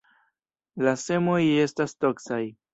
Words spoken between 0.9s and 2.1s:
semoj estas